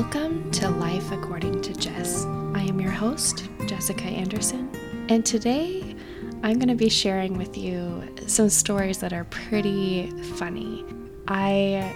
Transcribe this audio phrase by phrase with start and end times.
[0.00, 2.24] Welcome to Life According to Jess.
[2.24, 4.70] I am your host, Jessica Anderson,
[5.10, 5.94] and today
[6.42, 10.86] I'm going to be sharing with you some stories that are pretty funny.
[11.28, 11.94] I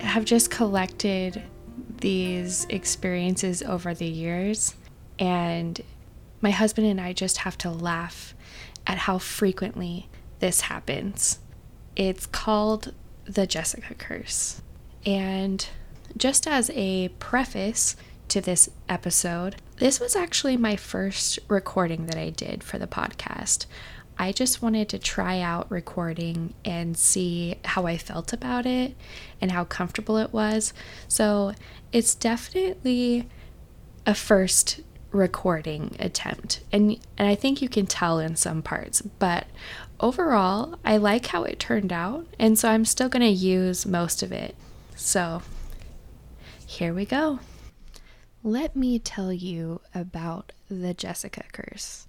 [0.00, 1.42] have just collected
[2.00, 4.74] these experiences over the years,
[5.18, 5.78] and
[6.40, 8.34] my husband and I just have to laugh
[8.86, 11.40] at how frequently this happens.
[11.94, 12.94] It's called
[13.26, 14.62] the Jessica Curse.
[15.04, 15.68] And
[16.16, 17.96] just as a preface
[18.28, 23.66] to this episode, this was actually my first recording that I did for the podcast.
[24.18, 28.96] I just wanted to try out recording and see how I felt about it
[29.40, 30.72] and how comfortable it was.
[31.08, 31.54] So
[31.92, 33.28] it's definitely
[34.06, 36.60] a first recording attempt.
[36.70, 39.46] And, and I think you can tell in some parts, but
[40.00, 42.26] overall, I like how it turned out.
[42.38, 44.54] And so I'm still going to use most of it.
[44.96, 45.42] So
[46.74, 47.38] here we go.
[48.42, 52.08] Let me tell you about the Jessica curse.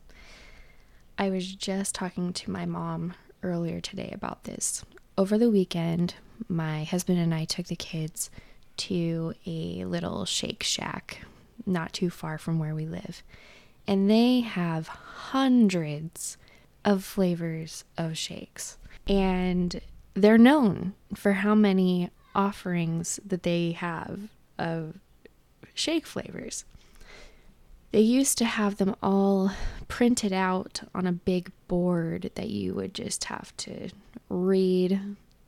[1.19, 4.83] I was just talking to my mom earlier today about this.
[5.19, 6.15] Over the weekend,
[6.49, 8.31] my husband and I took the kids
[8.77, 11.21] to a little Shake Shack
[11.67, 13.21] not too far from where we live.
[13.85, 16.37] And they have hundreds
[16.83, 18.79] of flavors of shakes.
[19.07, 19.79] And
[20.15, 24.99] they're known for how many offerings that they have of
[25.73, 26.65] shake flavors.
[27.91, 29.51] They used to have them all
[29.87, 33.89] printed out on a big board that you would just have to
[34.29, 34.99] read.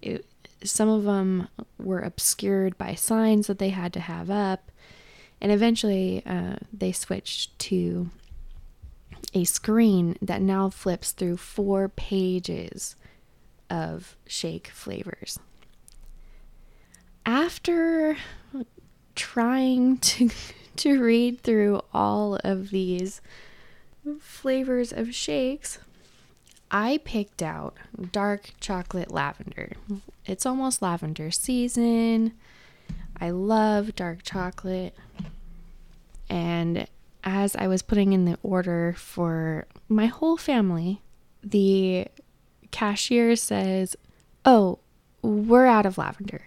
[0.01, 0.25] It,
[0.63, 4.71] some of them were obscured by signs that they had to have up.
[5.41, 8.09] And eventually uh, they switched to
[9.33, 12.95] a screen that now flips through four pages
[13.69, 15.37] of shake flavors.
[17.25, 18.17] After
[19.17, 20.29] trying to
[20.77, 23.19] to read through all of these
[24.19, 25.79] flavors of shakes,
[26.71, 27.75] I picked out
[28.11, 29.73] dark chocolate lavender.
[30.25, 32.33] It's almost lavender season.
[33.19, 34.95] I love dark chocolate.
[36.29, 36.87] And
[37.23, 41.01] as I was putting in the order for my whole family,
[41.43, 42.07] the
[42.71, 43.95] cashier says,
[44.45, 44.79] Oh,
[45.21, 46.43] we're out of lavender.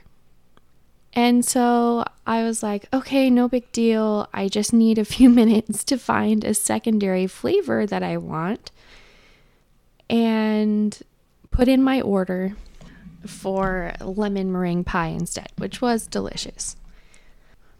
[1.12, 4.28] And so I was like, okay, no big deal.
[4.32, 8.70] I just need a few minutes to find a secondary flavor that I want
[10.08, 10.98] and
[11.50, 12.56] put in my order
[13.26, 16.76] for lemon meringue pie instead, which was delicious.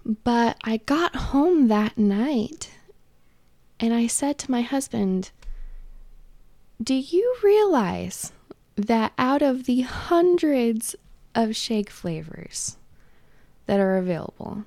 [0.04, 2.70] But I got home that night
[3.78, 5.30] and I said to my husband,
[6.82, 8.32] Do you realize
[8.76, 10.94] that out of the hundreds
[11.34, 12.76] of shake flavors,
[13.70, 14.64] that are available.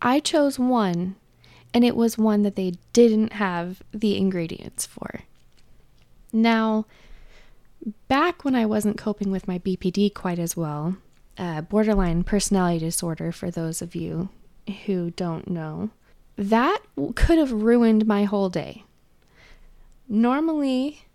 [0.00, 1.16] I chose one,
[1.74, 5.22] and it was one that they didn't have the ingredients for.
[6.32, 6.86] Now,
[8.06, 10.98] back when I wasn't coping with my BPD quite as well,
[11.36, 14.28] uh, borderline personality disorder, for those of you
[14.86, 15.90] who don't know,
[16.36, 16.78] that
[17.16, 18.84] could have ruined my whole day.
[20.08, 21.06] Normally,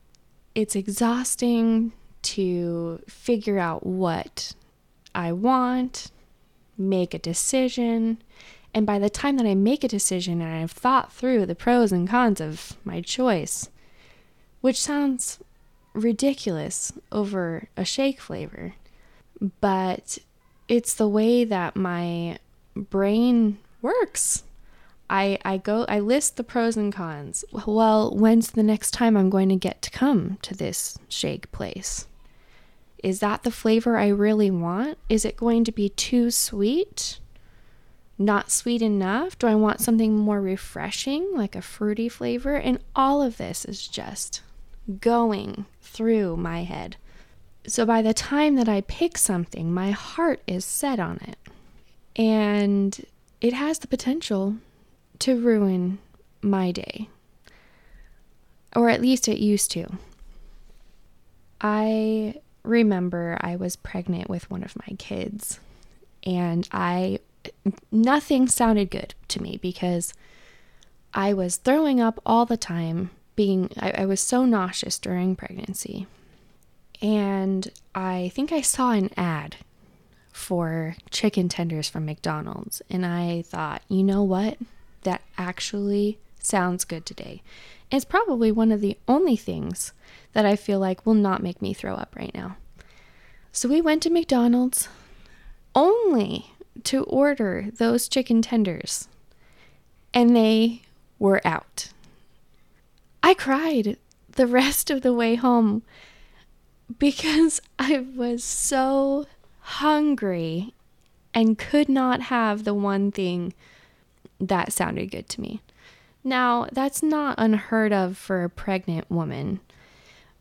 [0.55, 4.55] it's exhausting to figure out what
[5.15, 6.11] I want,
[6.77, 8.21] make a decision.
[8.73, 11.91] And by the time that I make a decision and I've thought through the pros
[11.91, 13.69] and cons of my choice,
[14.61, 15.39] which sounds
[15.93, 18.73] ridiculous over a shake flavor,
[19.61, 20.17] but
[20.67, 22.39] it's the way that my
[22.75, 24.43] brain works.
[25.09, 27.45] I, I go I list the pros and cons.
[27.51, 32.07] Well, when's the next time I'm going to get to come to this shake place?
[33.03, 34.97] Is that the flavor I really want?
[35.09, 37.19] Is it going to be too sweet?
[38.17, 39.37] Not sweet enough?
[39.37, 42.55] Do I want something more refreshing, like a fruity flavor?
[42.55, 44.41] And all of this is just
[45.01, 46.95] going through my head.
[47.67, 51.37] So by the time that I pick something, my heart is set on it.
[52.15, 53.05] And
[53.41, 54.55] it has the potential
[55.19, 55.99] to ruin
[56.41, 57.09] my day.
[58.75, 59.87] Or at least it used to.
[61.59, 65.59] I remember I was pregnant with one of my kids
[66.23, 67.19] and I
[67.91, 70.13] nothing sounded good to me because
[71.13, 76.07] I was throwing up all the time being I, I was so nauseous during pregnancy
[77.01, 79.57] and I think I saw an ad
[80.31, 84.57] for chicken tenders from McDonald's and I thought, you know what?
[85.03, 87.41] That actually sounds good today.
[87.93, 89.93] It's probably one of the only things
[90.31, 92.57] that I feel like will not make me throw up right now.
[93.51, 94.89] So we went to McDonald's
[95.75, 96.47] only
[96.85, 99.07] to order those chicken tenders
[100.11, 100.81] and they
[101.19, 101.89] were out.
[103.21, 103.97] I cried
[104.31, 105.83] the rest of the way home
[106.97, 109.27] because I was so
[109.59, 110.73] hungry
[111.31, 113.53] and could not have the one thing
[114.39, 115.61] that sounded good to me.
[116.23, 119.59] Now, that's not unheard of for a pregnant woman,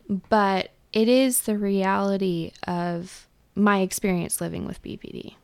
[0.09, 5.35] but it is the reality of my experience living with BPD.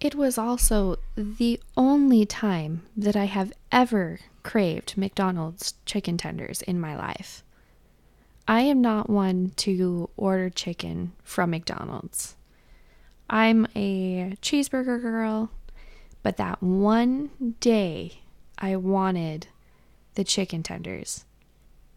[0.00, 6.80] It was also the only time that I have ever craved McDonald's chicken tenders in
[6.80, 7.44] my life.
[8.48, 12.34] I am not one to order chicken from McDonald's.
[13.28, 15.50] I'm a cheeseburger girl,
[16.22, 18.22] but that one day
[18.60, 19.48] I wanted
[20.14, 21.24] the chicken tenders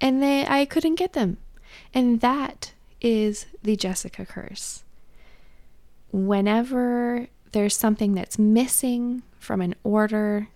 [0.03, 1.37] and they I couldn't get them.
[1.93, 4.83] And that is the Jessica curse.
[6.11, 10.49] Whenever there's something that's missing from an order,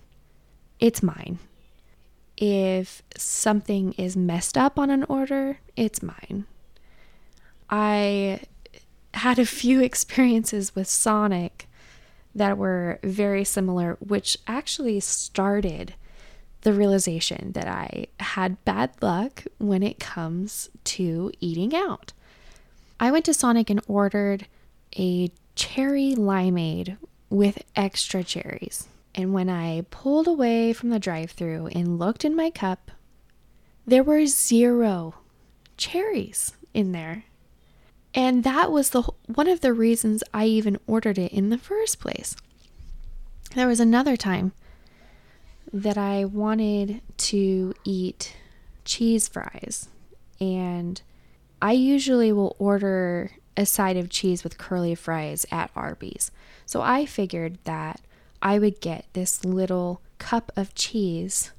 [0.80, 1.40] it's mine.
[2.36, 6.46] If something is messed up on an order, it's mine.
[7.70, 8.42] I
[9.14, 11.67] had a few experiences with Sonic
[12.38, 15.96] that were very similar, which actually started
[16.62, 22.14] the realization that I had bad luck when it comes to eating out.
[23.00, 24.48] I went to Sonic and ordered
[24.98, 26.98] a cherry limeade
[27.30, 28.88] with extra cherries.
[29.16, 32.92] And when I pulled away from the drive through and looked in my cup,
[33.86, 35.16] there were zero
[35.76, 37.26] cherries in there.
[38.18, 42.00] And that was the one of the reasons I even ordered it in the first
[42.00, 42.36] place.
[43.54, 44.54] There was another time
[45.72, 48.36] that I wanted to eat
[48.86, 49.90] cheese fries.
[50.42, 51.00] And
[51.62, 56.32] I usually will order a side of cheese with curly fries at Arby's.
[56.66, 58.02] So I figured that
[58.42, 61.52] I would get this little cup of cheese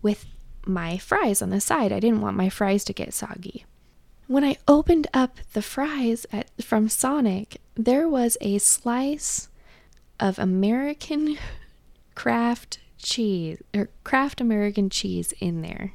[0.00, 0.24] with
[0.64, 1.92] my fries on the side.
[1.92, 3.66] I didn't want my fries to get soggy.
[4.32, 9.50] When I opened up the fries at, from Sonic, there was a slice
[10.18, 11.36] of American
[12.14, 15.92] Kraft cheese or Kraft American cheese in there,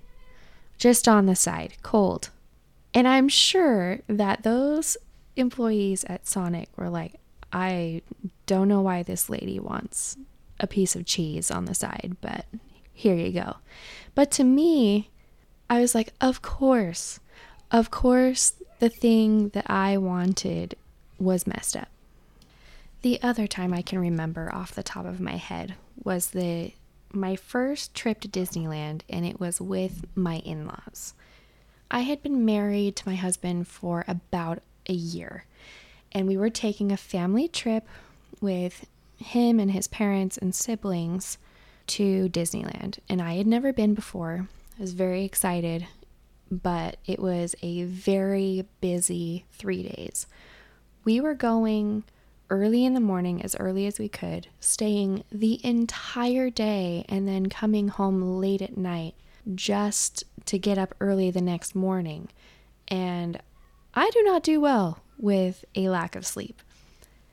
[0.77, 2.29] just on the side, cold.
[2.93, 4.97] And I'm sure that those
[5.35, 7.15] employees at Sonic were like,
[7.51, 8.03] I
[8.45, 10.15] don't know why this lady wants
[10.59, 12.45] a piece of cheese on the side, but
[12.93, 13.55] here you go.
[14.13, 15.09] But to me,
[15.71, 17.19] I was like, of course,
[17.71, 20.75] of course, the thing that I wanted
[21.19, 21.89] was messed up.
[23.01, 26.73] The other time I can remember off the top of my head was the
[27.13, 31.13] my first trip to Disneyland, and it was with my in laws.
[31.89, 35.45] I had been married to my husband for about a year,
[36.11, 37.87] and we were taking a family trip
[38.41, 38.85] with
[39.17, 41.37] him and his parents and siblings
[41.87, 42.99] to Disneyland.
[43.07, 44.47] And I had never been before.
[44.77, 45.87] I was very excited,
[46.49, 50.27] but it was a very busy three days.
[51.03, 52.03] We were going
[52.49, 57.47] early in the morning, as early as we could, staying the entire day, and then
[57.47, 59.15] coming home late at night
[59.55, 62.29] just to get up early the next morning.
[62.87, 63.41] And
[63.93, 66.61] I do not do well with a lack of sleep.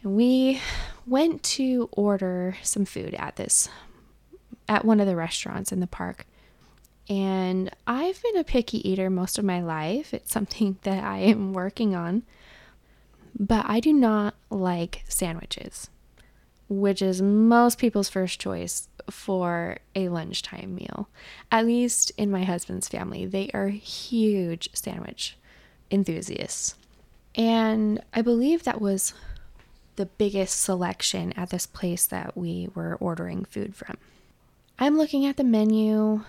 [0.03, 0.61] We
[1.07, 3.69] went to order some food at this
[4.69, 6.27] at one of the restaurants in the park.
[7.09, 10.15] And I've been a picky eater most of my life.
[10.15, 12.23] It's something that I am working on
[13.39, 15.91] but I do not like sandwiches,
[16.69, 21.09] which is most people's first choice for a lunchtime meal.
[21.51, 25.37] At least in my husband's family, they are huge sandwich
[25.91, 26.77] enthusiasts.
[27.35, 29.15] And I believe that was
[29.97, 33.97] the biggest selection at this place that we were ordering food from.
[34.79, 36.23] I'm looking at the menu.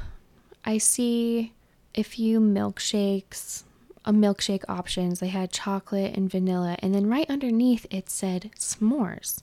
[0.66, 1.54] I see
[1.94, 3.64] a few milkshakes,
[4.04, 5.20] a milkshake options.
[5.20, 9.42] They had chocolate and vanilla, and then right underneath it said s'mores.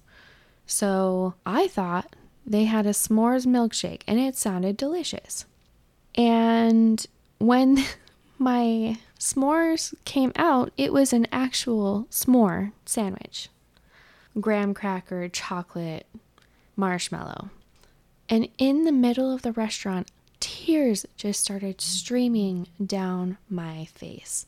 [0.67, 5.47] So I thought they had a s'mores milkshake, and it sounded delicious.
[6.15, 7.07] And
[7.39, 7.85] when
[8.39, 13.49] my s'mores came out, it was an actual s'more sandwich
[14.41, 16.07] graham cracker, chocolate,
[16.77, 17.51] marshmallow.
[18.29, 20.11] And in the middle of the restaurant,
[20.43, 24.45] tears just started streaming down my face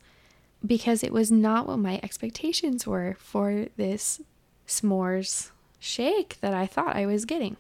[0.66, 4.20] because it was not what my expectations were for this
[4.66, 7.56] s'mores shake that I thought I was getting.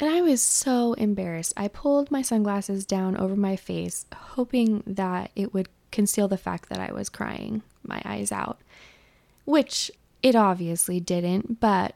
[0.00, 1.52] And I was so embarrassed.
[1.58, 6.70] I pulled my sunglasses down over my face, hoping that it would conceal the fact
[6.70, 8.60] that I was crying my eyes out,
[9.44, 9.90] which
[10.22, 11.94] it obviously didn't, but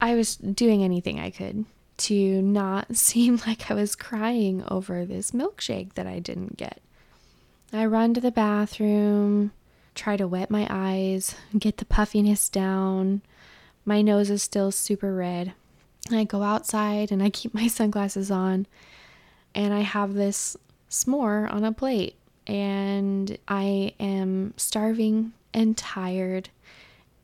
[0.00, 1.66] I was doing anything I could
[1.98, 6.80] to not seem like I was crying over this milkshake that I didn't get.
[7.72, 9.52] I run to the bathroom,
[9.94, 13.20] try to wet my eyes, get the puffiness down.
[13.84, 15.52] My nose is still super red.
[16.10, 18.66] I go outside and I keep my sunglasses on,
[19.54, 20.56] and I have this
[20.88, 22.14] s'more on a plate.
[22.46, 26.48] And I am starving and tired.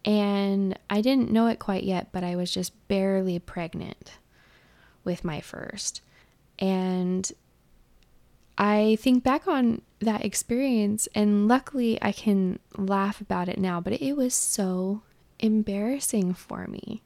[0.04, 4.19] And I didn't know it quite yet, but I was just barely pregnant
[5.04, 6.00] with my first.
[6.58, 7.30] And
[8.56, 14.00] I think back on that experience, and luckily I can laugh about it now, but
[14.00, 15.02] it was so
[15.40, 17.02] embarrassing for me.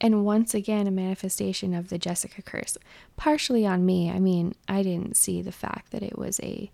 [0.00, 2.76] And once again, a manifestation of the Jessica curse,
[3.16, 4.10] partially on me.
[4.10, 6.70] I mean, I didn't see the fact that it was a,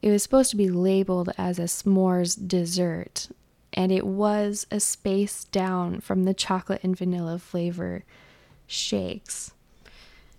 [0.00, 3.28] it was supposed to be labeled as a s'mores dessert,
[3.72, 8.04] and it was a space down from the chocolate and vanilla flavor
[8.68, 9.52] shakes.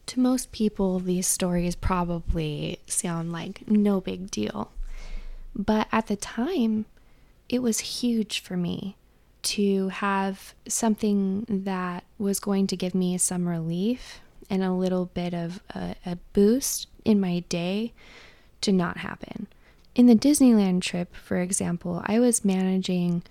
[0.07, 4.71] To most people, these stories probably sound like no big deal.
[5.55, 6.85] But at the time,
[7.49, 8.97] it was huge for me
[9.43, 14.19] to have something that was going to give me some relief
[14.49, 17.93] and a little bit of a, a, boost in my day
[18.61, 19.47] to not happen.
[19.93, 23.21] In the Disneyland trip, for example, I was managing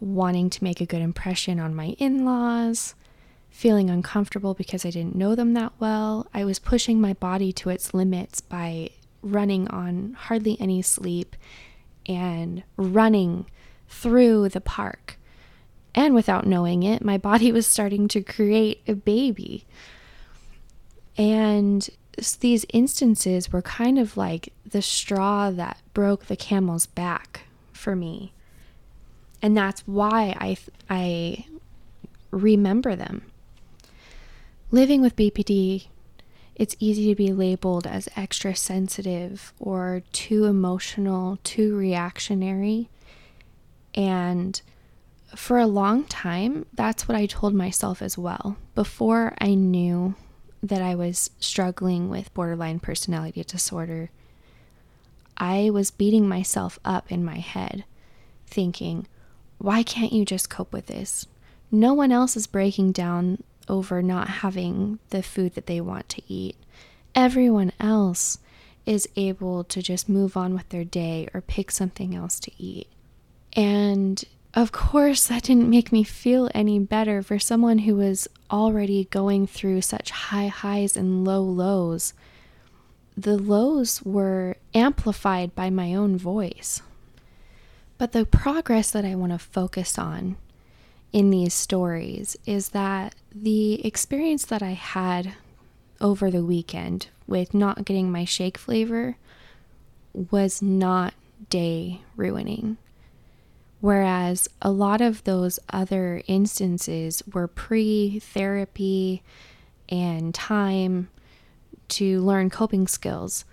[0.00, 2.95] wanting to make a good impression on my in laws,
[3.56, 6.26] feeling uncomfortable because I didn't know them that well.
[6.34, 8.90] I was pushing my body to its limits by
[9.22, 11.34] running on hardly any sleep
[12.04, 13.46] and running
[13.88, 15.18] through the park.
[15.94, 19.64] And without knowing it, my body was starting to create a baby.
[21.16, 21.88] And
[22.40, 28.34] these instances were kind of like the straw that broke the camel's back for me.
[29.40, 30.58] And that's why I
[30.90, 31.46] I
[32.30, 33.22] remember them
[34.72, 35.86] Living with BPD,
[36.56, 42.88] it's easy to be labeled as extra sensitive or too emotional, too reactionary.
[43.94, 44.60] And
[45.36, 48.56] for a long time, that's what I told myself as well.
[48.74, 50.16] Before I knew
[50.62, 54.10] that I was struggling with borderline personality disorder,
[55.36, 57.84] I was beating myself up in my head,
[58.48, 59.06] thinking,
[59.58, 61.26] why can't you just cope with this?
[61.70, 66.22] No one else is breaking down over not having the food that they want to
[66.28, 66.56] eat.
[67.14, 68.38] Everyone else
[68.84, 72.88] is able to just move on with their day or pick something else to eat.
[73.54, 74.22] And
[74.54, 79.46] of course, that didn't make me feel any better for someone who was already going
[79.46, 82.14] through such high highs and low lows.
[83.16, 86.80] The lows were amplified by my own voice.
[87.98, 90.36] But the progress that I want to focus on
[91.12, 95.34] in these stories is that the experience that I had
[96.00, 99.16] over the weekend with not getting my shake flavor
[100.30, 101.14] was not
[101.50, 102.76] day ruining.
[103.80, 109.22] Whereas a lot of those other instances were pre therapy
[109.88, 111.08] and time
[111.88, 113.44] to learn coping skills.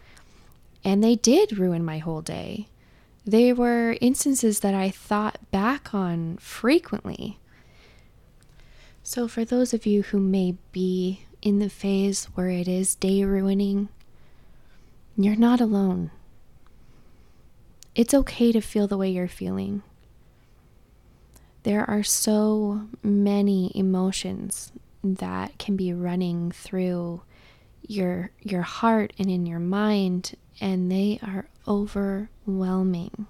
[0.84, 2.68] And they did ruin my whole day.
[3.26, 7.38] They were instances that I thought back on frequently
[9.04, 13.24] so, for those of you who may be in the phase where it is day
[13.24, 13.90] ruining,
[15.18, 16.10] you're not alone.
[17.96, 19.84] It's okay to feel the way you're feeling.
[21.64, 24.72] There are so many emotions
[25.04, 27.22] that can be running through
[27.86, 33.28] your your heart and in your mind and they are overwhelming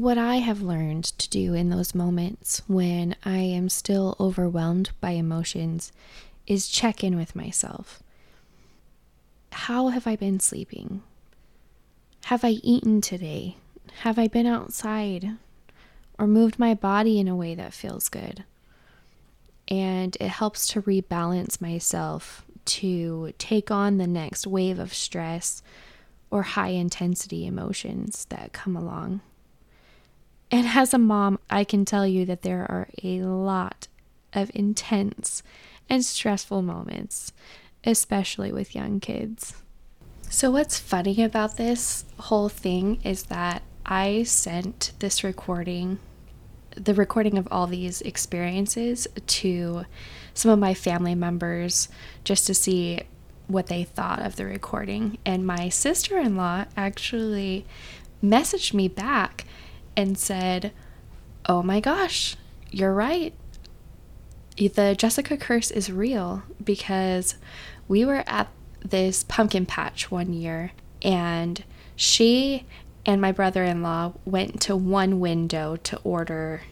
[0.00, 5.10] what I have learned to do in those moments when I am still overwhelmed by
[5.10, 5.92] emotions
[6.46, 8.02] is check in with myself.
[9.52, 11.02] How have I been sleeping?
[12.24, 13.56] Have I eaten today?
[14.00, 15.36] Have I been outside
[16.18, 18.44] or moved my body in a way that feels good?
[19.68, 25.62] And it helps to rebalance myself to take on the next wave of stress
[26.30, 29.20] or high intensity emotions that come along.
[30.72, 33.88] As a mom, I can tell you that there are a lot
[34.32, 35.42] of intense
[35.88, 37.32] and stressful moments,
[37.82, 39.60] especially with young kids.
[40.28, 45.98] So, what's funny about this whole thing is that I sent this recording,
[46.76, 49.86] the recording of all these experiences, to
[50.34, 51.88] some of my family members
[52.22, 53.00] just to see
[53.48, 55.18] what they thought of the recording.
[55.26, 57.66] And my sister in law actually
[58.22, 59.46] messaged me back
[59.96, 60.72] and said,
[61.46, 62.36] Oh my gosh,
[62.70, 63.34] you're right.
[64.56, 67.36] the Jessica curse is real because
[67.88, 68.48] we were at
[68.84, 71.64] this pumpkin patch one year and
[71.96, 72.64] she
[73.06, 76.62] and my brother in law went to one window to order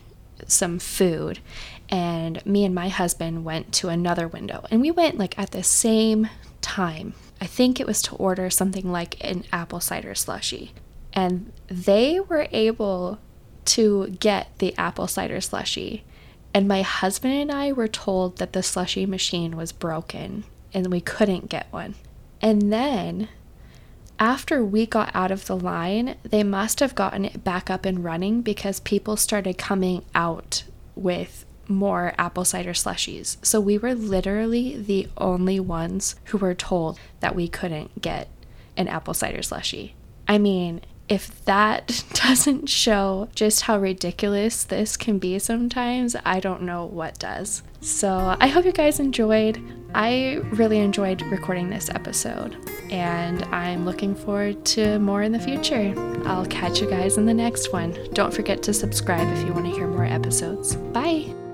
[0.46, 1.40] some food
[1.88, 5.62] and me and my husband went to another window and we went like at the
[5.62, 6.28] same
[6.60, 10.72] time i think it was to order something like an apple cider slushy
[11.12, 13.18] and they were able
[13.64, 16.04] to get the apple cider slushy
[16.54, 21.00] and my husband and i were told that the slushy machine was broken and we
[21.00, 21.94] couldn't get one
[22.40, 23.28] and then
[24.18, 28.02] after we got out of the line, they must have gotten it back up and
[28.02, 30.64] running because people started coming out
[30.96, 33.36] with more apple cider slushies.
[33.44, 38.28] So we were literally the only ones who were told that we couldn't get
[38.76, 39.92] an apple cider slushie.
[40.26, 46.62] I mean, if that doesn't show just how ridiculous this can be sometimes, I don't
[46.62, 47.62] know what does.
[47.80, 49.62] So I hope you guys enjoyed.
[49.94, 52.56] I really enjoyed recording this episode,
[52.90, 55.94] and I'm looking forward to more in the future.
[56.26, 57.96] I'll catch you guys in the next one.
[58.12, 60.76] Don't forget to subscribe if you want to hear more episodes.
[60.76, 61.48] Bye!